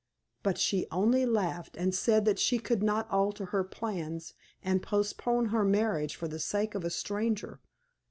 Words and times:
But 0.41 0.57
she 0.57 0.87
only 0.89 1.27
laughed 1.27 1.77
and 1.77 1.93
said 1.93 2.25
that 2.25 2.39
she 2.39 2.57
could 2.57 2.81
not 2.81 3.07
alter 3.11 3.45
her 3.45 3.63
plans 3.63 4.33
and 4.63 4.81
postpone 4.81 5.49
her 5.49 5.63
marriage 5.63 6.15
for 6.15 6.27
the 6.27 6.39
sake 6.39 6.73
of 6.73 6.83
a 6.83 6.89
stranger. 6.89 7.59